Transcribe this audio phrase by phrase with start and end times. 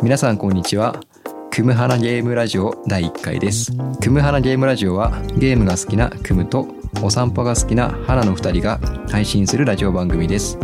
[0.00, 1.00] 皆さんこんにちは。
[1.50, 3.72] クムハナゲームラジオ第1回です。
[4.00, 6.68] クムハナゲームラジオはゲームが好きなクムと
[7.02, 8.78] お散歩が好きな花の2人が
[9.10, 10.56] 配信するラジオ番組です。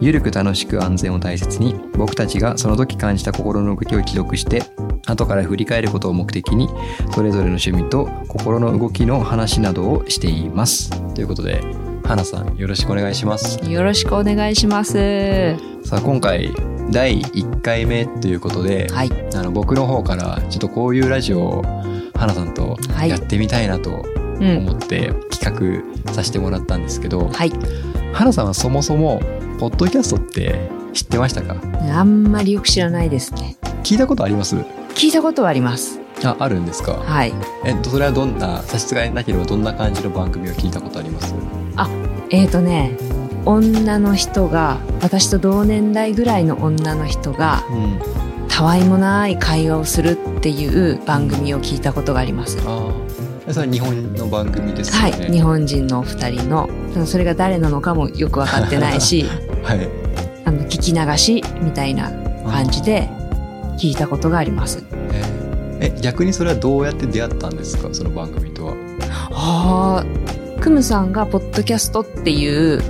[0.00, 4.62] ゆるく楽しく安全を大切に僕たちがその時感じた心の動きを記録して
[5.08, 6.68] 後から振り返ることを目的に
[7.12, 10.90] それぞれの趣味と心の動きの話などをしています。
[11.14, 11.60] ということで
[12.04, 13.58] 花さんよろしくお願いします。
[13.68, 15.56] よろしくお願いします。
[15.82, 16.52] さあ今回
[16.90, 19.10] 第1回目ということで、はい。
[19.34, 21.62] あの僕の方からちょっとこういうラジオを
[22.14, 24.04] 花さんとはいやってみたいなと
[24.40, 24.58] うん。
[24.58, 27.52] 思って企画させてもらったんですけど、はい。
[28.12, 29.20] 花さんはそもそも
[29.58, 31.56] ポッドキャストって知ってましたか？
[31.92, 33.56] あんまりよく知らないですね。
[33.82, 34.56] 聞いたことあります？
[34.94, 36.00] 聞いたことはあります。
[36.24, 36.94] ああるんですか？
[36.94, 37.34] はい。
[37.64, 41.34] えっとそれはどんな差し支えなければどんな感じの番組を聞いたことあります？
[42.30, 42.96] えーとね、
[43.44, 47.98] 女の人が、私と同年代ぐらいの女の人が、うん。
[48.48, 52.56] たわいもない会話をするっていう番組を聞いたことがあります。
[53.50, 55.10] それは日本の番組ですよね。
[55.18, 55.32] はい。
[55.32, 56.68] 日本人のお二人の、
[57.06, 59.24] それが誰なのかもよくわかってないし、
[59.62, 59.88] はい。
[60.44, 62.10] あの、聞き流しみたいな
[62.50, 63.08] 感じで
[63.78, 64.82] 聞いたことがあります。
[65.12, 65.94] えー。
[65.96, 67.88] え逆にそれはどうやって出会ったんですか？
[67.92, 68.74] その番組とは、
[69.30, 70.04] ああ、
[70.60, 72.82] クムさんがポッドキャストっていう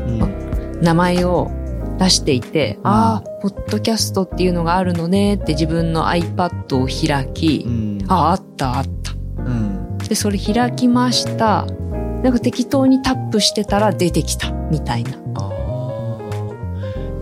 [0.83, 1.51] 名前を
[1.99, 9.13] 出していて、ああ、ポッドキャストっていうのがあるのねって自分の iPad を開き、んああ、あったあった。
[9.43, 11.67] うんで、それ開きました。
[12.23, 15.13] なんか適当にタップしてたら出てきたみたいな。
[15.13, 16.19] ああ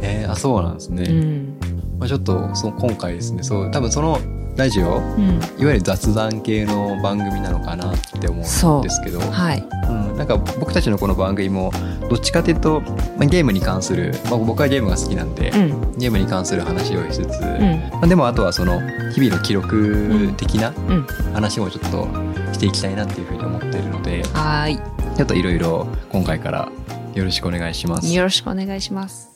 [0.02, 1.56] えー、あそうなんですね、うん。
[1.98, 4.20] まあ、ちょっとその今回ですねそう多分その
[4.56, 4.98] ラジオ？
[4.98, 5.40] うん。
[5.58, 9.64] いわゆる雑談系の番組なのかなって思うんですけどはい。
[9.88, 11.70] うん、なんか僕たちのこの番組も
[12.08, 15.98] どっちかというと、まあ、ゲームに関する、まあ、僕はゲームが好きなんで、うん。
[15.98, 17.90] ゲームに関する話をしつつ、うん。
[17.92, 18.80] まあ、でもあとはその
[19.12, 21.06] 日々の記録的なうん。
[21.34, 22.08] 話もちょっと
[22.52, 26.70] していきたいなっていうふうに思っているのではーちょっといろいろ今回から
[27.14, 28.14] よろしくお願いしますい。
[28.14, 29.35] よろしくお願いします。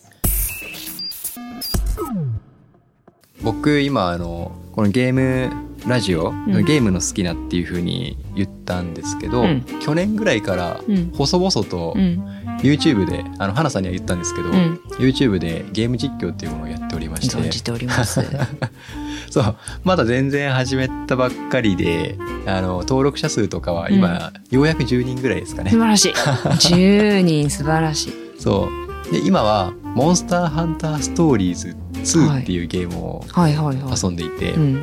[3.43, 5.51] 僕今あのこのゲーム
[5.87, 11.11] ラジオ、んゲームの好きなっていうふうに言ったんですけど、うん去年ぐらいからうん。
[11.12, 12.25] 細々とうん。
[12.61, 18.21] YouTube で、あの花さんには言ったんですけど、うん YouTube でゲーム実況っていうものをやっておりまして存じております。
[19.31, 26.12] そうまだ全然始めたばっかりであの登録者数とかは今、ようやく10人ぐらいですかね素晴らしい。
[26.12, 28.12] 10人素晴らしい。
[28.39, 28.69] そ
[29.09, 33.25] うで今は「モンスターハンターストーリーズ2」っていうゲームを。
[33.37, 34.83] 遊んでいて、うん。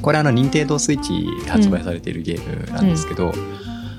[0.00, 3.32] これあの任天堂スイッチで発売されているゲームなんですけど、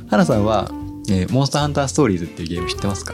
[0.09, 0.69] 花さんは、
[1.09, 3.13] えーモンスターハンターストーリーズ」っていうゲーム知ってますか？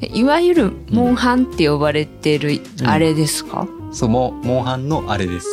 [0.00, 2.86] いわゆるモンハンって呼ばれてるうん。
[2.88, 5.46] あれですか、そうモンモンハンのあれです。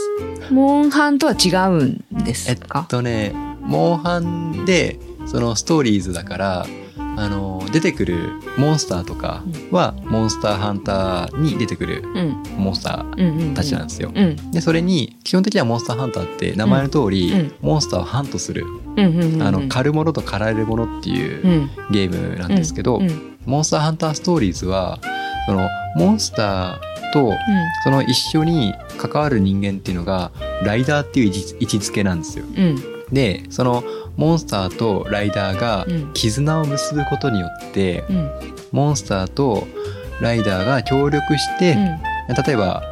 [0.50, 6.66] モンハンとは違うんですえっか、とねモンハンでそのストーリーズだから
[7.18, 12.44] あの出てくるモンスターとかは、モンスターハンターに出てくるうん。
[12.58, 14.12] モンスターたちなんですよ。
[14.14, 17.56] うんでそれに基本的にはモンスターハンターって名前の通り、うん。
[17.62, 21.70] モンスターをハントする、あの狩るものと狩られるものっていううん。
[21.92, 23.02] ゲームなんですけど、
[23.46, 25.00] モンスターハンターストーリーズは
[25.48, 27.34] そのモンスターと
[27.84, 30.32] その一緒に関わる人間っていうのが
[30.64, 32.46] ライダーっていう位置づけなんですよ。
[32.46, 32.78] うん。
[33.12, 33.84] でその
[34.18, 36.14] モンスターとライダーがうん。
[36.14, 38.32] 絆を結ぶことによって、うん。
[38.72, 39.68] モンスターと
[40.20, 41.76] ライダーが協力して、
[42.46, 42.84] 例えば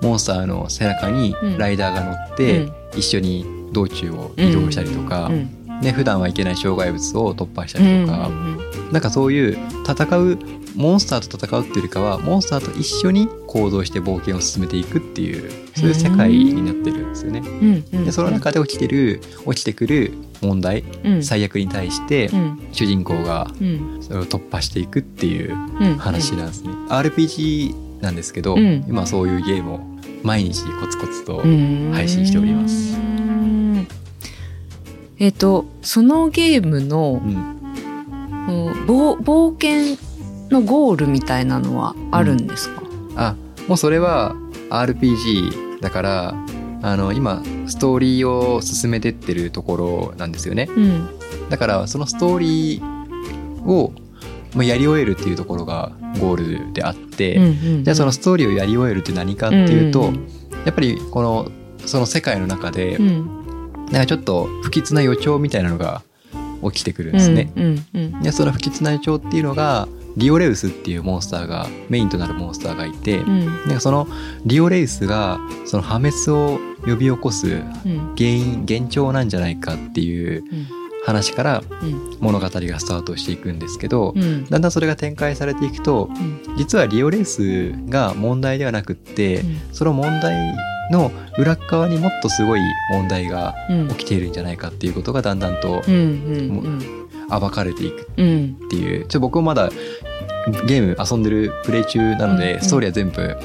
[0.00, 1.58] モンスターの背中にうん。
[1.58, 2.72] ライダーが乗って、うん。
[2.96, 8.30] 一緒に道中を移動したりとか、うんね、普段はいけない障害物を突破したうんりとか、
[8.92, 9.58] なんかそういう
[9.88, 10.38] 戦う
[10.74, 17.42] モンスターと戦うっていうよりかはモンスターと一緒に行動して冒険を進めていくっていうそういう世界になってるんですよね。
[17.90, 19.20] でその中で起きてる
[19.52, 21.22] 起きてくる問題うん。
[21.22, 22.68] 最悪に対してうん。
[22.72, 23.98] 主人公がうん。
[24.00, 25.96] それを突破していくっていううん。
[25.98, 26.70] 話なんですね。
[26.88, 28.84] RPG なんですけど、うん。
[28.88, 29.80] 今そういうゲームを
[30.22, 31.90] 毎日コツコツとうん。
[31.92, 32.94] 配信しております。
[32.94, 33.86] うん
[35.18, 37.30] えっ、とそのゲームのうん。
[37.32, 37.58] うん
[38.86, 39.98] 冒冒険
[40.50, 42.82] のゴールみたいなのはあるんですか、
[43.16, 43.36] あ
[43.66, 44.34] もうそれは
[44.70, 46.34] RPG だから
[46.80, 50.68] あの今ストーリーを進めてってるところなんですよね。
[50.74, 51.08] うん。
[51.50, 53.92] だからそのストーリーを
[54.54, 57.48] まあやり終えるっていうところがゴールであって、うんう
[57.80, 60.26] んじゃあそのストーリーをやり終えるって何かっていうと、ん。
[60.64, 61.50] やっぱりこの
[61.84, 63.38] その世界の中で、うん
[63.90, 66.02] なんかちょっと不吉な予兆みたいなのが
[66.72, 67.52] 起きてくるんですね。
[67.56, 73.46] うんうんうんでその不吉な予兆っていうのがリオレウスっていうモンスターがメインとなるモンスターがいて、うん。
[73.46, 74.08] なんかその
[74.44, 77.50] リオレウスがその破滅を呼び起こすう
[77.88, 78.14] ん。
[78.16, 80.66] 原因幻聴なんじゃないかっていううん。
[81.06, 82.16] 話からうん。
[82.18, 84.44] 物語がスタートしていくんですけど、うん。
[84.46, 86.56] だんだんそれが展開されていくとうん。
[86.56, 89.60] 実はリオレウスが問題ではなくって、うん。
[89.72, 90.34] その問題
[90.90, 92.60] の裏っ側にもっとすごい
[92.92, 93.88] 問題がうん。
[93.88, 95.82] 起きているんじゃないかっていうことがだんだんと
[97.28, 99.02] 暴かれていくうんっていう。
[99.02, 99.70] ちょっと僕もまだ
[100.66, 103.36] ゲーム遊んでるプレイ中なので、うんストーリーは全部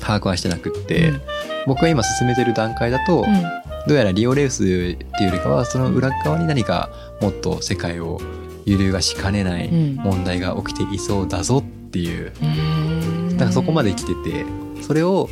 [0.00, 1.12] 把握はしてなくって、
[1.66, 3.24] 僕が今進めてる段階だと、うん。
[3.88, 6.90] どうやらリオレウスっていうよりかはその裏側に何か
[7.20, 8.20] もっと世界を
[8.66, 9.96] 揺るがしかねないうん。
[9.96, 12.32] 問題が起きていそうだぞっていう。
[12.42, 13.30] うん。
[13.32, 14.44] だからそこまで来てて
[14.82, 15.28] それを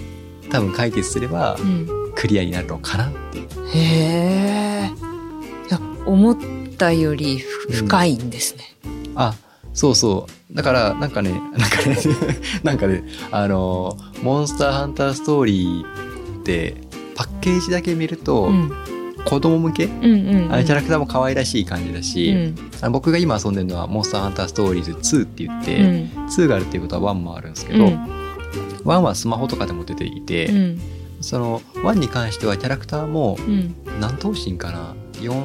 [0.51, 1.89] 多分解決すればうん。
[2.15, 3.49] クリアになるのかなっていう。
[3.69, 4.91] へえ
[5.69, 6.37] いや思っ
[6.79, 8.65] たよりふ深いんですね。
[9.15, 9.35] あ
[9.75, 10.55] そうそう。
[10.55, 11.97] だからなんかね なんかね
[12.63, 16.77] なんかねあのモンスターハンターストーリーって
[17.15, 18.73] パッケージだけ見ると、うん。
[19.27, 19.87] 子供向け？
[19.87, 22.55] うんうんあのキャラクターも可愛らしい感じだし、うん。
[22.81, 26.27] あの僕が今遊んでるのはモンスターハンターストーリーズ2って言って、うん。
[26.29, 28.26] 2があるっていうことは1もあるんですけど、うん
[28.87, 30.81] 1はスマホとかでも出ていて、うん。
[31.21, 33.75] その1に関してはキャラクターもうん。
[34.01, 35.45] 何頭身かな？4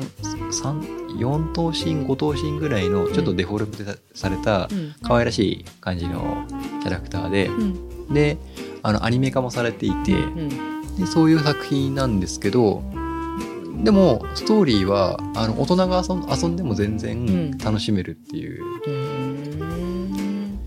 [0.52, 3.74] 3 4頭身5頭身ぐらいのちょっとデフォルメ
[4.14, 4.94] されたうん。
[5.02, 6.46] 可愛らしい感じの
[6.82, 8.14] キャラクターでうん。
[8.14, 8.38] で
[8.84, 10.98] あのアニメ化もされていてうん。
[10.98, 12.84] でそういう作品なんですけど
[13.84, 16.98] でもストーリーはあの大人が遊んでも全うん。
[16.98, 19.11] 然楽しめるっていう、うん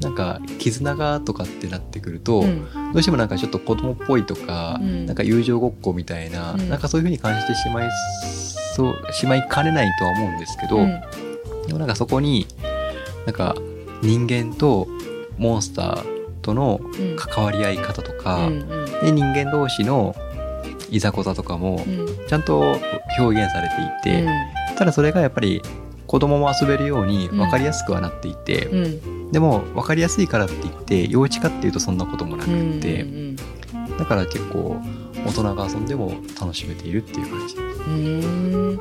[0.05, 2.93] なんか絆がとかってなってくると、うん。
[2.93, 5.07] どうしてもなんかちょっと子供っぽいとか、うん。
[5.07, 6.69] なんか友情ごっこみたいな、うん。
[6.69, 7.89] なんかそういう風に感じてしまい
[8.77, 11.01] そうしまいかねないとは思うんですけど、うん。
[11.67, 12.47] でもなんかそこに
[13.27, 13.55] なんか
[14.03, 14.87] 人間と
[15.39, 16.05] モンスター
[16.43, 17.17] とのうん。
[17.17, 18.49] 関わり合い方とか、
[19.03, 20.15] で人間同士の
[20.91, 22.27] いざこざとかもうん。
[22.29, 22.77] ちゃんと
[23.19, 23.69] 表現され
[24.03, 24.29] ていて、
[24.77, 25.63] ただそれがやっぱり
[26.15, 28.85] 子供も遊べるように分かりやすくはなっていて、うん。
[28.85, 33.37] うんでも分かりやすいからって言って幼稚かっていうとそんなこともなくうんって、うん。
[33.99, 34.81] だから結構
[35.27, 37.57] 大人が遊んでも楽しめているっていう感じ。
[37.57, 38.81] うん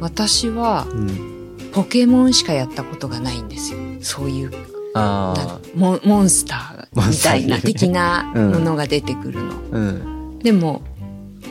[0.00, 3.78] 私はうん、ポケモンしかやったことがないんですよ。
[4.00, 4.52] そういう
[4.94, 8.52] あなモンモンスターみたいな的なうん。
[8.52, 10.38] ものが出てくるの、あ、うん。
[10.38, 10.82] でも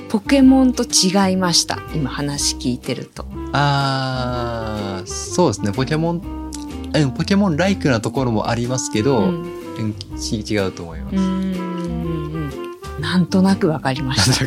[0.09, 1.79] ポケモンと違いました。
[1.93, 3.25] 今話聞いてると。
[3.53, 5.71] あーそうですね。
[5.71, 6.51] ポケモン
[6.93, 11.15] うんポケモンライクなところもありますけど、ううん違うと思います。
[11.15, 11.27] うんう
[12.99, 14.45] んなんとなくわかりました。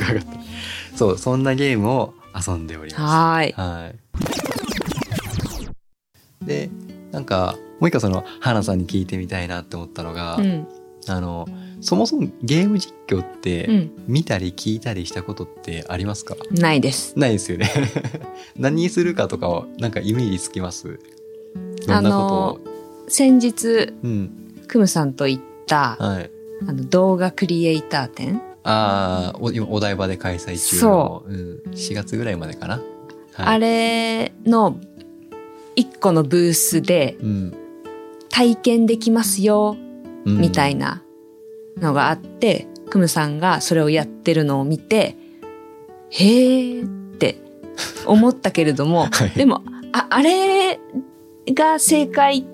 [0.97, 3.03] そうそんなゲームを遊んでおります。
[3.03, 3.53] はーい。
[3.53, 3.91] は
[6.43, 6.47] い。
[6.47, 6.71] で
[7.13, 10.67] なんかもう一個その花さんに聞いてみたいなって思ったのが、うん
[11.08, 11.47] あの
[11.81, 13.93] そもそもゲーム実況って、うん。
[14.06, 16.37] 見たり聞いたりしたことってありますか？
[16.50, 17.19] ないです。
[17.19, 17.70] ないですよね。
[18.56, 20.99] 何にするかとかをなんかイメージつきます？
[21.87, 22.61] どんなことを、
[23.08, 24.31] 先日うん。
[24.69, 26.31] クムさんと行ったはい。
[26.69, 28.43] あの動画クリエイター展。
[28.62, 31.32] ああ、お今お台場で開催中の、、そう。
[31.32, 32.82] ん、4月ぐらいまでかな？
[33.32, 34.76] はい、あれの
[35.76, 37.55] 一個のブースでうん、
[38.29, 39.76] 体験できますよ。
[39.79, 39.90] うん、
[40.25, 41.02] みたいな
[41.78, 45.17] のがあって、クムさんがそれをやってるのを見て、
[46.10, 47.39] へーって
[48.06, 49.62] 思ったけれども、 はいでも、
[49.93, 50.79] あ、あれ
[51.48, 52.44] が正解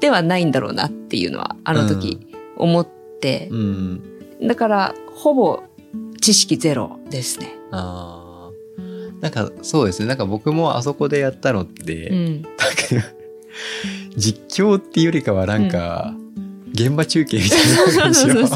[0.00, 2.20] ではないんだろうなっていうのは、あの時
[2.56, 2.88] 思っ
[3.20, 4.02] て、うん。
[4.42, 5.62] だから、ほぼ
[6.20, 7.54] 知識ゼロですね。
[7.70, 8.30] ああ。
[9.20, 10.06] なんかそうですね。
[10.06, 12.42] なんか僕もあそこでやったのって、うん。
[14.16, 16.14] 実況っていうよりかはなんか、
[16.72, 18.48] 現場中継みたいな感じの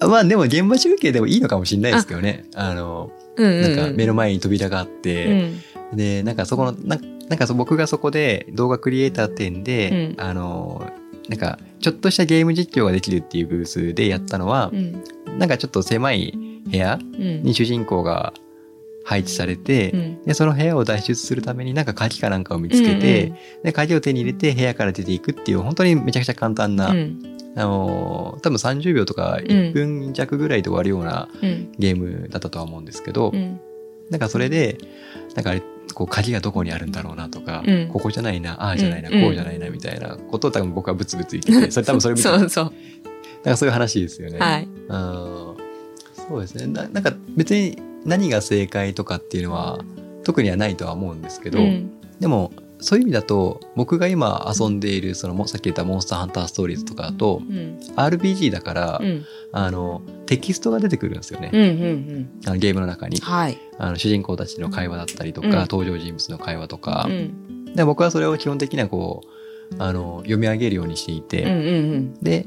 [0.08, 2.44] まあでも現場中継でもいいのかもしれないですけどね。
[2.54, 3.62] あの、うんうん、う。
[3.62, 5.60] なんんか目の前に扉があっうて、ん。
[5.96, 10.90] で、なんかそこの、ななんかそ僕がそこで動画クリエイター店で、うんあの、
[11.28, 15.02] なんかちょっとしたゲーム実況ができるっていうブースでやったのはう、ん。
[15.38, 16.32] なんかちょっと狭い
[16.70, 17.42] 部屋うん。
[17.42, 18.32] に主人公が
[19.08, 20.24] 配置されて、うん。
[20.24, 27.18] で、その部屋を脱出するためになんか鍵かなんかを見つけて、うんうんで、鍵を手に入れて部屋から出ていくっていう、本当にめちゃくちゃ簡単な、うん。
[27.56, 31.72] あのー多分30秒とか1分弱ぐらいで終わるようなうん。
[31.78, 33.58] ゲームだったとは思うんですけど、うん。
[34.10, 34.76] なんかそれで、
[35.34, 35.62] なんかあれ、
[35.94, 42.72] こう鍵がどこにあるんだろうなとか、うんここじゃないな、ああじゃないな、うんこうじゃないなみたいなことを多分僕はブツブツ言ってて、それ多分それ見て、な んそうそう。
[43.42, 44.38] かそういう話ですよね。
[44.38, 44.64] はい。
[44.64, 45.68] うん
[46.28, 46.86] そうですねな。
[46.88, 49.78] なんか別に何が正解とかっていうのは
[50.24, 51.92] 特にはないとは思うんですけど、うん。
[52.18, 57.78] でもそういう意味だと僕が今遊んでいるそのもさっき言ったモンスターハンターストーリーズとかだとうん。
[57.96, 59.24] RPG だから、うん。
[59.52, 63.18] あのテキストが出てくるんですよね、うんうんあのゲームの中に。
[63.18, 63.58] うんはい。
[63.78, 65.54] あの主人公たちの会話だったりとか、うん。
[65.60, 67.06] 登場人物の会話とか。
[67.08, 67.74] う、ん。
[67.74, 71.54] で僕はそれを基本的にはこうあの読み上げるようにしていて、うんう
[71.98, 72.46] んで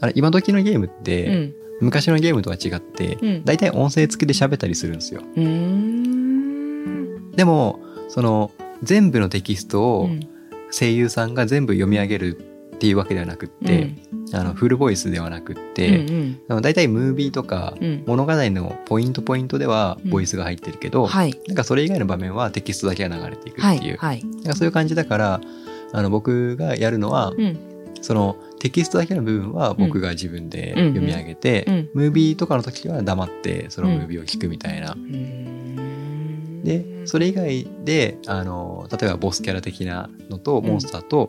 [0.00, 3.44] あれ今時のゲームって、うんうん昔のゲームとは違って、うん。
[3.44, 5.22] 大体音声付きで喋ったりするんですよ。
[7.36, 8.50] でもその
[8.82, 10.20] 全部のテキストうをん。
[10.70, 12.38] 声優さんが全部読み上げる
[12.74, 13.94] っていうわけではなくって、
[14.32, 16.40] あのフルボイスではなくっうんうて、ん。
[16.48, 18.04] あの大体ムービーとかうん。
[18.06, 20.10] 物語のポイントポイントではうん。
[20.10, 21.34] ボイスが入ってるけど、はい。
[21.46, 23.96] なんかそれ以外の場面はテキストだけが流れていくはっていう、い。
[23.98, 24.24] はい。
[24.24, 25.40] なんかそういう感じだから
[25.92, 27.71] あの僕がやるのは、うん
[28.02, 31.90] そのテキストだけの部分は僕が自分でうん読み上げて、うん。
[31.94, 34.92] ムービーとかの時は黙ってそのムービーを聞くみたいな。
[34.92, 34.98] うー。
[34.98, 41.28] んでそれ以外であの例えばボスキャラ的なのとモンスターと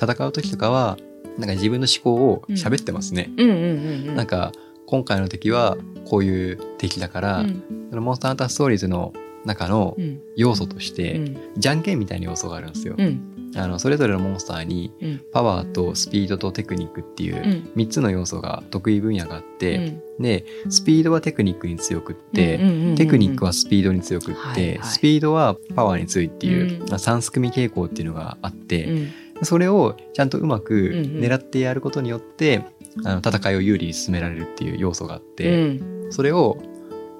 [0.00, 0.96] 戦う時とかは、
[1.38, 3.30] なんか自分の思考を喋ってますね。
[3.36, 4.16] うんうんうんうん。
[4.16, 4.52] なんか
[4.86, 7.62] 今回の敵はこういう敵だから、うん。
[7.90, 9.12] そのモンスターハンターストーリーズの
[9.44, 10.20] 中のうん。
[10.36, 11.36] 要素として、うん。
[11.56, 12.94] じゃんけんみたいな要素があるんですよ。
[12.96, 13.28] うん。
[13.54, 15.20] あのそれぞれのモンスターにうん。
[15.32, 17.70] パワーとスピードとテクニックっていううん。
[17.76, 19.76] 3つの要素が得意分野があって、
[20.18, 20.22] うん。
[20.22, 22.58] でスピードはテクニックに強くって、
[22.96, 26.88] テクニックはスピードに強くって、スピードはパワーに強いっていう、うん。
[26.88, 29.10] まあ三すくみ傾向っていうのがあって、うん。
[29.42, 32.64] それをちゃんとうまく狙ってやることによって、
[33.04, 36.12] あの戦いを有利に進められるっていう要素があっうて、ん。
[36.12, 36.58] それを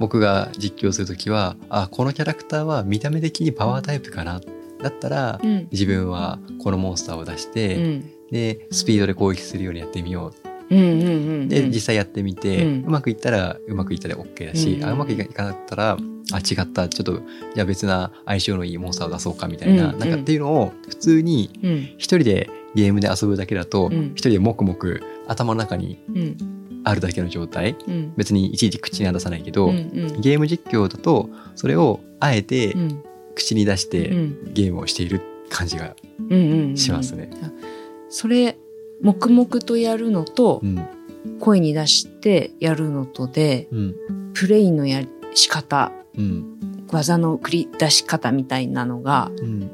[0.03, 4.41] 僕が実況するときはあこのキャラクターは見た目的にパワータイプかな。
[4.83, 5.69] だったら、うん。
[5.71, 8.11] 自分はこのモンスターを出しうて、ん。
[8.29, 10.35] でスピードで攻撃するようにやってみよ
[10.69, 10.75] う。
[11.49, 14.85] で実際やってみて、ううんまくいったらうまくいったで OK だし、うん。
[14.85, 15.97] あうまくいかなかったら
[16.33, 17.21] あ違ったちょっと
[17.55, 19.99] じゃあ別な相性のいいモンスターを出そうかみたいな,、うん。
[20.01, 21.77] なんかっていうのを普通にうん。
[21.99, 24.07] 一人でゲームで遊ぶだけだとうん。
[24.17, 24.77] 一人で黙々
[25.29, 27.77] 頭の中にうんあるだけの状態。
[27.87, 28.13] うん。
[28.17, 29.81] 別にいちいち口には出さないけど、うんう
[30.19, 30.21] ん。
[30.21, 33.03] ゲーム実況だとそれをあえてうん。
[33.35, 34.53] 口に出してうん。
[34.53, 35.95] ゲームをしている感じが
[36.77, 37.31] しますね。
[38.09, 38.59] それ
[39.01, 40.87] 黙々とやるのとうん。
[41.41, 43.95] 声に出してやるのとでうん。
[44.35, 46.59] プレイのやり仕方うん。
[46.91, 49.71] 技の繰り出し方みたいなのがうん。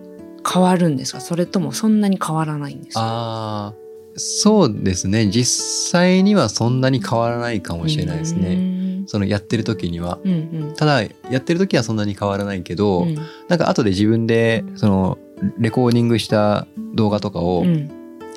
[0.50, 1.21] 変わるんですか？
[1.21, 3.75] それともそんなに変わらないんですか？
[4.19, 8.57] そうですね実際にはそんなに変わらないかもしれないですね。
[8.57, 9.05] ね。
[9.07, 10.19] そのやってる時には。
[10.25, 10.35] うんう
[10.73, 13.15] んただやってる時はそんなに変わらないけど、うん
[13.49, 15.19] なんか後で自分でその
[15.59, 17.91] レコーディングした動画とかをうん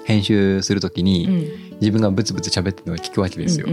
[0.05, 1.31] 編集する時に、う
[1.67, 3.65] ん自分がブツブツ喋ってるのを聞くわけですよ。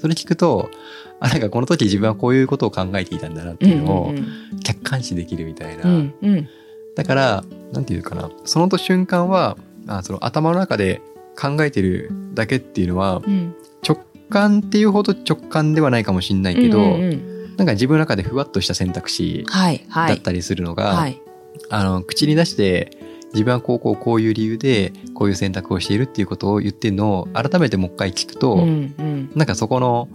[0.00, 0.70] それ聞くと
[1.18, 5.82] あなんかこの時自分はこういうことを考えていたんだなってうんいうのをうん客観視できるみたいな。
[5.84, 6.48] うんうん
[6.94, 9.56] だからなんていうかなその瞬間は
[9.88, 11.02] あその頭の中で
[11.36, 13.54] 考えてるだけっていうのはうん。
[13.86, 17.56] 直感っていうほど直感ではないかもしれないけど、うんうんうん。
[17.56, 20.14] なんか自分の中でふわっとした選択肢はいはい。
[20.14, 21.20] だったりするのが、はい。
[21.68, 22.90] あの口に出して
[23.32, 29.32] 自分はこうこうこういう理由でこういう選択をしているっていうことを言ってるのを改めてもう一回聞くと、うんうん。
[29.34, 30.08] なんかそこの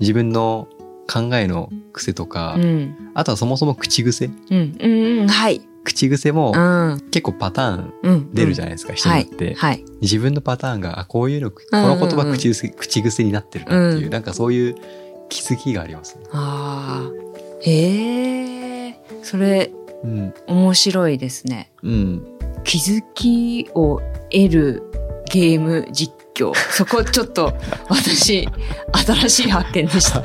[0.00, 0.68] 自分の
[1.12, 3.10] 考えの癖とか、うん。
[3.14, 5.28] あとはそもそも口癖うんうんうん。
[5.28, 7.00] はい口癖もうん。
[7.10, 8.34] 結構パターンうん。
[8.34, 9.84] 出るじゃないですか、人によって、はい。
[10.00, 12.00] 自分のパターンがあこういうのこうんうんうん。
[12.00, 14.10] の言葉口癖,、口癖になってるなっていう、うん。
[14.10, 14.74] なんかそういう
[15.28, 16.24] 気づきがありますね。
[16.32, 17.10] ああ
[17.62, 19.72] へえそれ
[20.04, 20.34] うん。
[20.46, 21.72] 面白いですね。
[21.82, 22.26] うん。
[22.64, 24.82] 気づきを得る
[25.30, 26.52] ゲーム実況。
[26.70, 27.54] そこちょっと
[27.88, 28.48] 私
[28.92, 30.22] 新しい発見でした。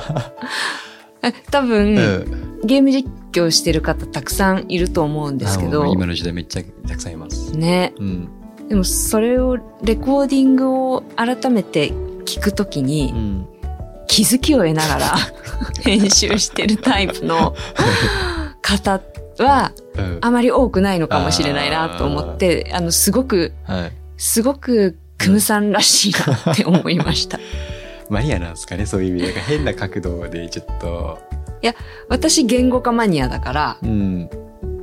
[1.23, 2.59] え多分、うん。
[2.65, 5.85] ゲーム実況してる方たくさんいると思うんですけど。
[5.85, 7.51] 今の時代めっちゃたくさんいます。
[7.55, 7.93] ね。
[7.97, 8.29] うん。
[8.67, 11.91] でもそれをレコーディングを改めて
[12.25, 13.47] 聞くときにうん。
[14.07, 15.15] 気づきを得ながら
[15.83, 17.53] 編集してるタイプの
[18.61, 19.01] 方
[19.37, 20.17] はうん。
[20.21, 23.91] あまり多くないのかもしれないなと思ってあのすごくはい。
[24.17, 27.39] すごくクムさんらしいなって思いました。
[28.09, 29.39] マニアなんですかねそういう意味で。
[29.41, 31.19] 変な角度でちょっと。
[32.09, 34.29] 私言語化マニアだからうん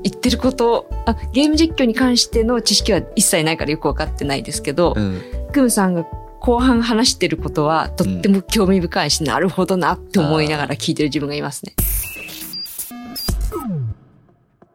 [0.02, 5.22] 言ってることあゲーム実況に関しての知識は一切ないからよくわかってないですけど、うん
[5.54, 6.04] クムさんが
[6.40, 11.74] 後半話してることはとっても興味深いし、なるほどなって思いながら聞いてる自分がいますね。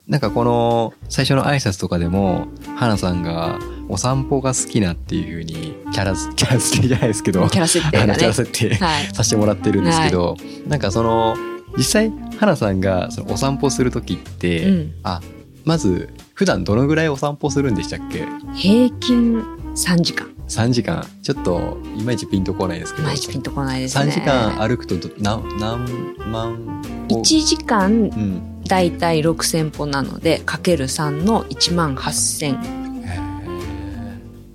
[0.07, 8.33] なんかこの最初の挨拶とかでも花さんがお散歩が好きなっていうふうにキャラ キャラ付けじゃないですけどキャラ設定キャラね。
[8.33, 9.05] 設定はい。
[9.13, 11.35] させてもらってるんですけど、なんかその
[11.79, 14.93] 実際花さんがそのお散歩する時って、うん。
[15.03, 15.21] あ
[15.63, 18.25] まず普段どのぐらいお散歩するんでしたっけ？
[18.53, 19.41] 平均
[19.75, 20.27] 3時間。
[20.49, 24.11] 3時間ちょっといまいちピンとこないですけどいまいちピンとこないですね。
[24.11, 25.85] 3時間歩くとど何何
[26.31, 32.47] 万歩1時間うんだいたい6000歩なので、かける3の1万8000。
[32.47, 33.29] へー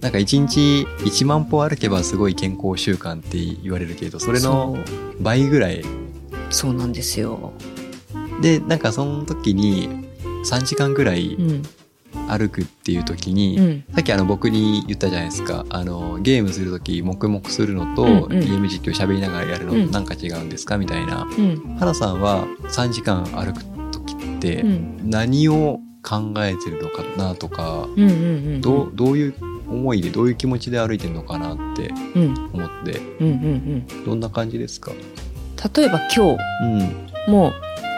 [0.01, 4.77] なんか1日1万歩歩けばすごい健康習慣って言われるけどそれの
[5.21, 5.83] 倍ぐらい
[6.55, 7.53] そうなんですよ。
[8.41, 9.89] でなんかその時に
[10.45, 11.63] 3時間ぐらいうん。
[12.29, 13.85] 歩くっていう時に、うん。
[13.93, 21.77] さっきあの僕に言ったじゃないですかあのゲームする時黙々するのと、うんうんゲーム実況喋りながらやるのうんとなんか違うんですかみたいなうん。
[21.79, 25.11] 花さんは3時間歩く時ってうん。
[25.11, 28.03] 何を考えてるのかなとか、うん。
[28.03, 28.09] うん。
[28.09, 28.13] う
[28.59, 28.61] ん。
[28.61, 29.35] どうどういう
[29.69, 32.51] 思いでどういう気持ちで歩いてるのかなってうん。
[32.55, 33.27] 思ってうん。
[33.27, 33.87] うん。
[33.97, 34.05] うん。
[34.07, 34.93] どんな感じですか？
[35.75, 36.79] 例えば今うん。
[37.27, 37.53] 日も、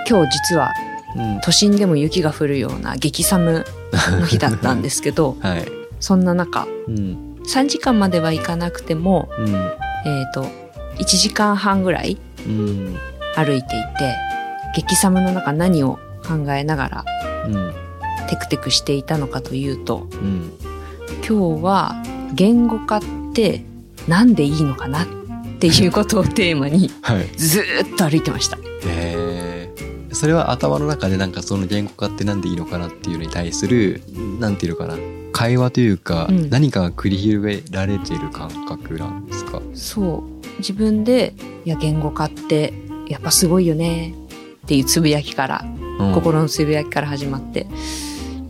[0.08, 0.72] 今日実は
[1.16, 1.40] うん。
[1.40, 5.66] 都心でも雪が降るような激寒の日だったんですけど、 はい。
[6.00, 7.36] そんな中、うん。
[7.46, 9.54] 3時間までは行かなくても、うん。
[9.54, 10.46] えっ、と、
[10.98, 12.96] 1時間半ぐらいうん。
[13.34, 14.16] 歩いていて、
[14.76, 17.04] 激寒の中何を考えながら
[17.46, 17.72] うん。
[18.28, 20.52] テクテクしていたのかというと、うん。
[21.26, 22.02] 今日は
[22.34, 23.64] 言語化って
[24.08, 25.25] なんでいいのかなって
[25.64, 27.26] いうことをテーマにはい。
[27.36, 28.58] ずーっと歩いてました。
[28.88, 30.14] へー。
[30.14, 34.02] それは頭の中でなんかその言語化ってなんでいいのかなっていうのに対する
[34.38, 34.96] なんていうのかな。
[35.32, 36.48] 会話というか、うん。
[36.48, 39.60] 何かが繰り広げられてる感覚なんですか？
[39.74, 40.46] そう。
[40.58, 41.34] 自分で、
[41.66, 42.72] いや、言語化って
[43.08, 44.14] やっぱすごいよね
[44.64, 45.64] っていうつぶやきから、
[45.98, 46.14] うん。
[46.14, 47.66] 心のつぶやきから始まって、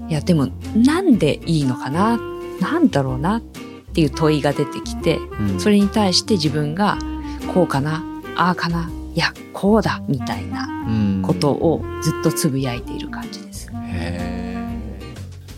[0.08, 0.46] いや、でも
[0.76, 2.20] なんでいいのかな？
[2.60, 3.38] なんだろうな？
[3.38, 3.40] っ
[3.96, 5.58] ていう問いが出てきて、うん。
[5.58, 6.98] それに対して自分が
[7.54, 8.04] こうかな
[8.36, 11.22] ああかないや、こうだみたいなうん。
[11.22, 13.72] ことをずっとつぶやいている感じです。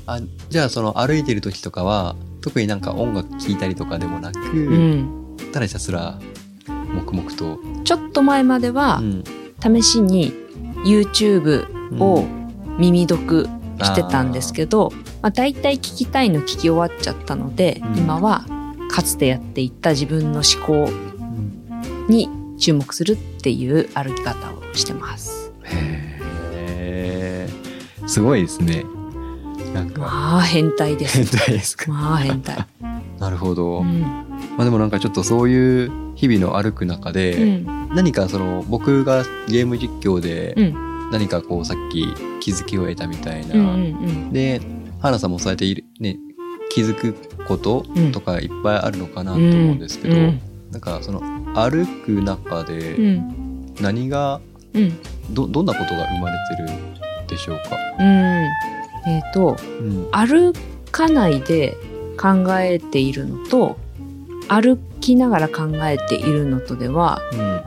[0.07, 5.37] あじゃあその歩いてる時とかは特になんか音楽聴いたりとかでもなく、うん。
[5.52, 6.21] ただひたすら
[6.95, 9.25] 黙々と、ちょっと前まではうん。
[9.61, 10.33] 試しに
[10.84, 11.67] YouTube
[11.99, 12.25] を
[12.78, 13.47] 耳読
[13.82, 18.45] してたんですけど、まあ、大体聞きたいの聞き終わっちゃったので、うん今は
[18.91, 25.52] かつてやっていた自分の思考うんに注目するっていう歩き方をしてます。
[25.64, 28.84] へーすごいですね
[29.75, 31.19] なんかまあ変態です。
[31.19, 32.67] 変態ですかまあ変態。
[33.21, 34.00] なるほど、うん。
[34.56, 37.67] まあでもなんかちょっとそういう日々の歩く中うで、ん。
[37.95, 42.06] 何かその僕がゲーム実況でうん何かこうさっき
[42.41, 43.76] 気づきを得たみたいな、
[44.30, 44.60] で
[45.00, 46.19] 花さんもそうやっている、ね、
[46.71, 47.15] 気づく
[47.47, 49.50] ことうんとかいっぱいあるのかなとうん。
[49.52, 51.23] 思うんですけど、うんなんかその
[51.54, 53.75] 歩く中うでん。
[53.80, 54.41] 何が
[54.75, 54.99] うん。
[55.30, 56.69] どどんなことが生まれてる
[57.26, 58.06] でしょうか、うん。
[58.06, 60.52] えっ、と、うん歩
[60.91, 61.76] かないで
[62.21, 63.76] 考えているのと、
[64.49, 67.63] 歩きながら考えているのとでは、うん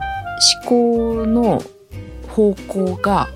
[0.64, 1.62] 思考の
[2.28, 3.28] 方向が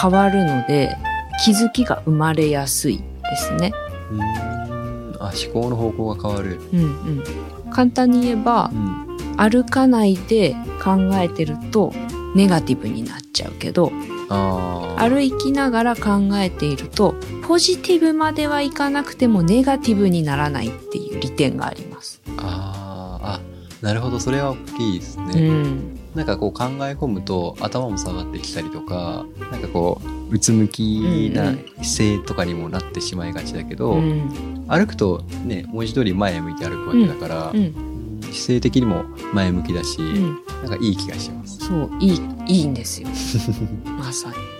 [0.00, 0.96] 変わるので
[1.44, 3.72] 気づきが生まれやすいですね。
[4.12, 5.16] うん。
[5.20, 7.24] あ思考の方向が変わる、うんうん、
[7.70, 9.10] 簡単に言えばうん。
[9.36, 11.94] 歩かないで考えてると
[12.34, 13.90] ネガティブになっちゃうけど
[14.28, 17.14] 歩きながら考えていると
[17.46, 22.20] ポジティブまではいかなくてもネガティブにならないっていう利点があります。
[22.36, 23.26] あー。
[23.26, 23.40] あ
[23.80, 24.20] なるほど。
[24.20, 34.66] それは大きいですね、うんなんかこう考え込むと頭も下がってきたりとかなんかこううつむきな姿勢とかにもなってしまいがちだけど、うん。
[34.68, 38.20] 歩くとね文字通り前向いて歩くわけだから、うん。
[38.20, 41.66] 姿勢的にも前向きだし、うん、なんかいい気がします。
[41.66, 43.08] そういいいいんですよ。
[43.98, 44.50] まさに。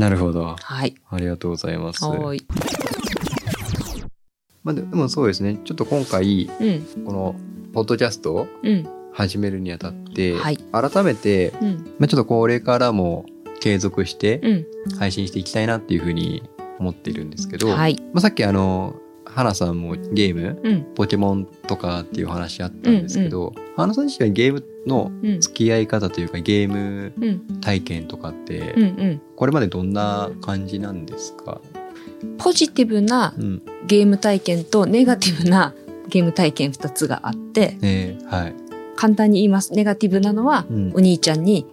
[0.00, 0.56] なるほど。
[0.58, 0.94] はい。
[1.08, 2.04] ありがとうございます。
[2.04, 2.46] はい。
[4.62, 5.58] まあ、ででもそうですね。
[5.64, 6.64] ちょっと今回う
[7.02, 7.04] ん。
[7.04, 7.36] この
[7.72, 10.58] ポッドキャストをうん始めるにあたって、はい。
[10.58, 11.94] 改めて、うん。
[11.98, 13.24] まあ、ちょっとこれからも
[13.60, 14.66] 継続してうん。
[14.98, 16.42] 配信していきたいなっていうふうに
[16.78, 17.96] 思っているんですけど、はい。
[18.12, 20.94] まあ、さっきあの花さんもゲームうん。
[20.94, 25.40] ポケモンとかっていう話あったんですけど、花さん自身はゲームのうん。
[25.40, 27.60] 付き合い方というかゲームうん。
[27.62, 29.22] 体験とかって、うんうん。
[29.34, 31.62] これまでどんな感じなんですか、
[32.36, 33.62] ポジティブなうん。
[33.86, 35.72] ゲーム体験とネガティブな
[36.08, 38.65] ゲーム体験2つがあってねはい
[38.96, 39.72] 簡単に言います。
[39.72, 40.92] ネガティブなのは、うん。
[40.94, 41.66] お兄ちゃんに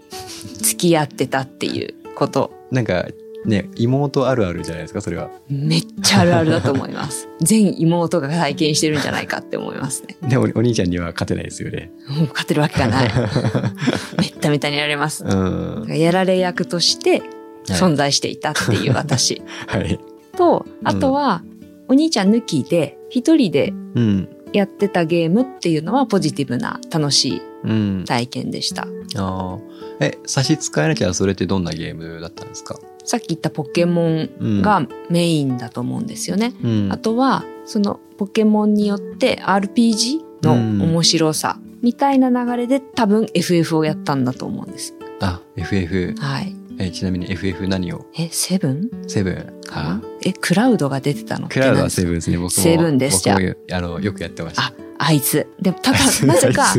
[0.61, 2.51] 付き合ってたっていうこと。
[2.71, 3.07] なんか
[3.45, 5.29] ね妹あるあるじゃないですかそれは。
[5.49, 7.27] めっちゃあるあるだと思います。
[7.41, 10.17] 全妹が体験してるんじゃないかって思いますね。
[10.27, 11.91] でもお兄ちゃんには勝てないですよね。
[12.09, 13.11] もう勝てるわけがない。
[14.19, 15.23] めっためたにやられます。
[15.23, 15.85] うん。
[15.87, 17.21] やられ役として
[17.65, 19.41] 存在していたっていう私。
[19.67, 19.99] はい。
[20.35, 21.43] と、あとは、
[21.87, 24.27] お兄ちゃん抜きで、一人でうん。
[24.53, 28.03] やってたゲームっていうのはポジティブな楽しいうん。
[28.05, 28.87] 体験でした。
[29.17, 29.57] ああ。
[29.99, 32.77] え、差し支えなきゃそれってどんなゲームだったんですか？
[33.05, 36.53] さっき言ったポケモンがメインだと思うんですよね。
[36.63, 36.89] うん。
[36.91, 44.93] あとは、そのポケモンによって RPG の面白さみたいな流れで多分 FF をやったんだと思うんです。
[45.21, 46.15] あ、FF。
[46.19, 46.55] はい。
[46.79, 48.05] え、ちなみに FF 何を？
[48.17, 48.89] え、セブン？
[49.07, 49.61] セブン。
[49.65, 51.47] かなえ、クラウドが出てたの？
[51.47, 52.49] クラウドはセブンですね、僕も。
[52.49, 54.63] セブンです僕もあの、よくやってました。
[54.63, 55.47] あ、あいつ。
[55.61, 56.73] でも、ただ、なぜか、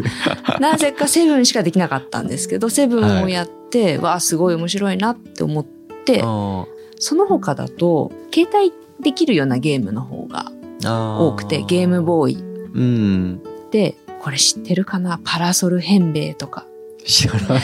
[0.61, 5.65] なぜかセブンしかできなかったんですけど、セブンをやって、わあ、すごい面白いなって思っ
[6.05, 6.67] て、あ
[6.99, 10.51] その他だと、携帯できるようなゲームの方が
[10.83, 12.37] 多くて、ゲームボーイ。
[12.37, 12.41] う
[12.83, 13.43] ん。
[13.71, 15.21] で、これ知ってるかな？
[15.23, 16.67] パラソル変兵衛とか。
[17.05, 17.63] 知らない。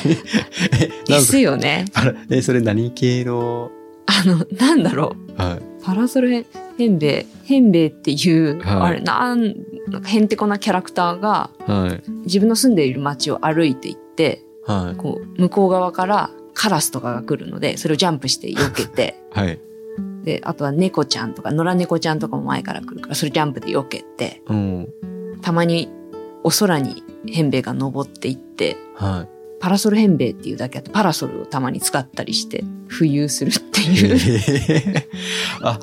[1.06, 1.86] ですよね。
[2.30, 3.70] え、それ何系の、
[4.06, 5.42] あの、なんだろう。
[5.42, 5.62] はい。
[5.82, 6.44] パラソル変
[6.76, 9.54] 変兵衛、変兵衛っていう、はいあれ、なん、
[9.88, 12.10] なんかへんてこなキャラクターがはい。
[12.24, 14.96] 自分の住んでいる街を歩いていって、はい。
[14.96, 19.58] こう、向こう側からカラスとかが来るので、それをジャンプして避けて、 はい。
[20.24, 24.88] で、あとは猫ちゃんとか、野良猫ちゃんとかも前から来るから、それジャンプで避けて、うん。
[25.40, 25.88] たまに
[26.42, 29.26] お空に変兵衛が登っていって、は
[29.60, 33.84] パラソル変兵衛っていうだけあって、パラソルをたまに使ったりして、浮遊するってい。
[33.84, 34.18] いう。
[34.68, 35.08] え
[35.62, 35.78] あ、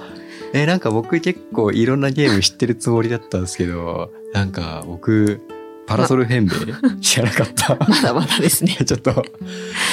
[0.54, 5.42] え、なんか僕結構いろんなゲーム知ってるつもりだったんですけど、なんか僕、
[5.88, 7.76] パラソル変兵衛知らなかった。
[7.76, 8.78] まだまだですね。
[8.86, 9.24] ちょっと。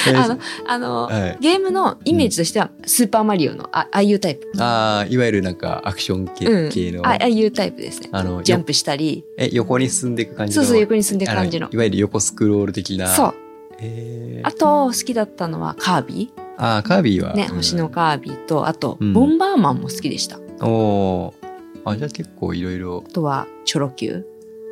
[0.08, 4.50] えあの、あの、はいゲームのイメージとしては、スーパーマリオのあああいうタイプ。
[4.58, 8.08] ああ、いわゆるなんかアクション系,、うん系の、あああいうタイプですね。
[8.12, 10.62] あの、よジャンプしたり、え、横に進んでいく感じの。
[10.64, 11.70] そうそう、横に進んでいく感じのあ。
[11.72, 13.06] いわゆる横スクロール的な。
[13.08, 13.34] そう。
[13.78, 17.34] えー、あと、好きだったのはカービあーカービィは。
[17.34, 20.38] ィね、うん星のカービィと、あと、うんボンバーマンも好きでした。
[20.60, 21.44] あおー
[21.84, 23.04] あ、じゃあ結構いろいろ。
[23.12, 24.24] とは、チョロ Q、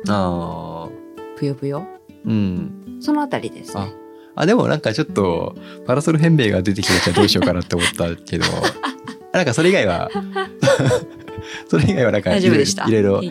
[0.07, 1.02] ああ、
[1.37, 1.85] ぷよぷよ？
[2.25, 2.97] うん。
[3.01, 3.93] そのあたりですあね。、
[4.35, 8.45] あ、でもなんかちょっと、パラソル変兵衛が出てきた時はどうしようかなって思ったけど、
[9.33, 10.09] なんかそれ以外は、
[11.67, 13.21] それ以外はなんかいろいろ。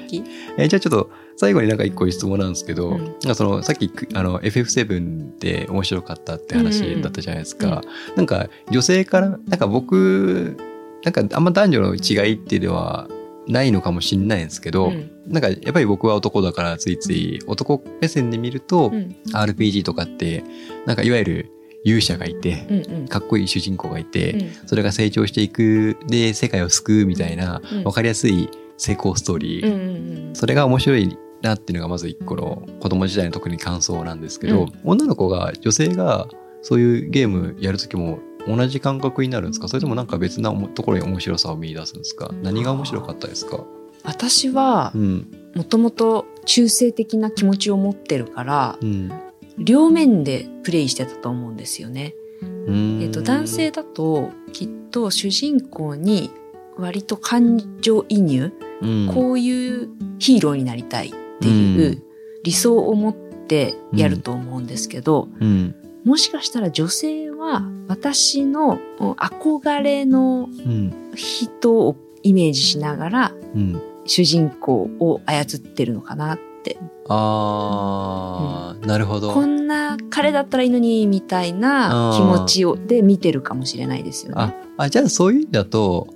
[0.59, 7.67] えじゃあちょっと、最後になんか一個質問なんですけど、うんなんかその、さっき、あの、FF7 で面白かったって話だったじゃないですか。
[7.67, 7.81] うんうん
[8.17, 10.57] なんか、女性から、なんか僕、
[11.05, 13.09] なんかあんま男女の違いっていうのは
[13.48, 15.11] ないのかもしれないんですけど、うん。
[15.26, 19.16] なんかやっぱり僕は男だからついつい男目線で見ると、うん。
[19.33, 20.44] RPG とかって、
[20.87, 21.50] なんかいわゆる
[21.85, 23.09] 勇者がいて、うんうん。
[23.09, 24.68] かっこいい主人公がいて、うん。
[24.68, 27.85] それが成長していく、で、世界を救うみたいな、うん。
[27.85, 34.72] わかりやすい成功ストーリー、うんうんそれが面白いなっていうのがまず一個の子供時代の特に感想なんですけど、うん。
[34.85, 36.28] 女の子が、女性が
[36.62, 39.68] そういうゲームやるときも同じ感覚になるんですか？
[39.68, 42.31] それともなんか別なところに面白さを見出すんですか？
[42.42, 43.64] 何が面白かったですか？
[44.05, 45.26] 私はう、ん。
[45.55, 49.12] もともと中性的な気持ちを持ってるから、うん。
[49.59, 52.14] 両面でプレイしてたと思うんですよね。
[52.40, 56.31] うんえっと、男性だと、きっと主人公に
[56.76, 62.02] 割と感情移入、うん、こういうヒーローになりたいっていう
[62.42, 65.74] 理想を持ってやると思うんですけど、うん。
[66.05, 70.92] もしかしたら女性は私の憧れのうん。
[71.14, 73.83] 人をイメージしながらうん。
[74.07, 76.78] 主人公を操ってるのかなって。
[77.09, 79.33] あー、なるほど。
[79.33, 86.09] こんな彼だったらいいのにみたいな気持ちをで見てるかもしれないですよあね。、あ、じゃあそういう意味だと、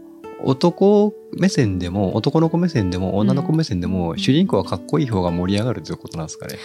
[0.45, 6.57] 男目線でも、男の子目線でも、女の子目線でも、主人公はかっこいい方が盛り上がるということなんですかね。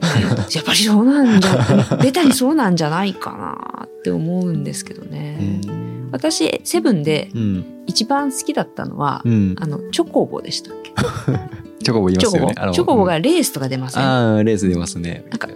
[0.54, 5.38] やっぱりそうなんじゃ、 ベタにそうなんじゃないかなって思うんですけどね。
[5.66, 6.08] うん。
[6.12, 7.64] 私、セブンでうん。
[7.86, 9.56] 一番好きだったのは、うん。
[9.58, 10.92] あの、チョコボでしたっけ？
[11.82, 12.54] チョコボ言いますよね。
[12.72, 15.24] チョコボがレースとか出ません、あああ、レース出ますね。
[15.30, 15.48] なんか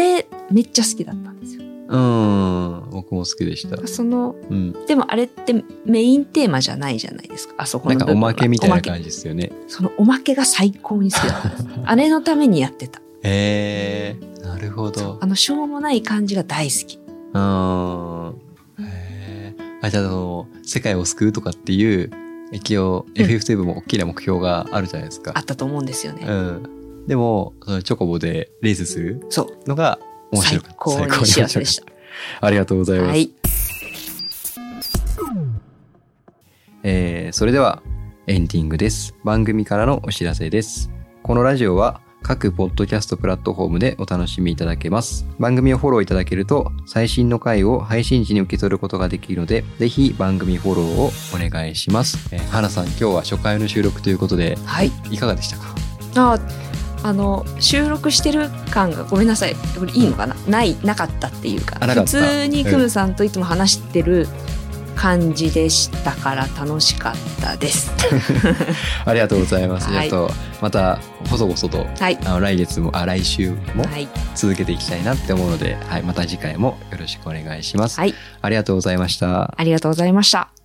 [0.00, 1.59] れ、めっちゃ好きだったんですよ。
[1.90, 2.90] うん。
[2.90, 3.84] 僕も好きでした。
[3.88, 4.86] その、うん。
[4.86, 7.54] でもあれってメインテーマじゃないじゃないですか。
[7.58, 9.50] あそこなんかおまけみたいな感じですよね。
[9.66, 11.42] そのおまけが最高に好きだっ
[11.84, 11.90] た。
[11.90, 13.00] あれのためにやってた。
[13.22, 15.18] へえ、なるほど。
[15.20, 17.00] あの、しょうもない感じが大好き。
[17.34, 18.34] うん。
[18.84, 19.54] へえ。
[19.82, 22.10] あ、じゃあ、あの、世界を救うとかっていう、
[22.52, 25.32] 一応、うん FF7 も大きな目標があるじゃないですか。
[25.34, 26.24] あったと思うんですよね。
[26.26, 27.06] うん。
[27.06, 29.68] でも、そのチョコボでレースするそう。
[29.68, 29.98] のが
[30.32, 30.76] 面白最かった。
[30.76, 31.84] 高に幸せでした。
[32.40, 33.10] ありがとうございます。
[33.10, 33.30] はい。
[36.82, 37.82] えーそれでは
[38.26, 39.14] エンディングです。
[39.24, 40.90] 番組からのお知らせです。
[41.22, 45.26] このラジオは各ポッドキャストプラットフォームでお楽しみいただけます。
[45.38, 52.18] 番組をフォローいただけると、最新の回を配信時に受け取ることができるので、ぜひ番組フォローをお願いします。
[52.32, 54.92] えー、花さん、今日は初回の収録ということで、はい。
[55.10, 55.74] いかがでしたか？
[56.16, 56.38] あ、
[57.02, 59.54] あの、収録してる感が、ごめんなさい。
[59.78, 60.34] これいいのかな？
[60.48, 61.78] ない、なかったっていうか。
[61.86, 64.28] 普通にクムさんといつも話してる
[64.96, 67.90] 感じでしたから楽しかったです。
[69.06, 69.88] ありがとうございます。
[69.90, 70.98] はいあと、また、
[71.30, 72.18] 細々と、はい。
[72.26, 74.06] あの来月も、あ、来週もはい。
[74.34, 77.98] 続けていきたいなって思うので、はい、また次回もよろしくお願いします。
[77.98, 78.14] はい。
[78.42, 79.54] ありがとうございました。
[79.56, 80.59] ありがとうございました。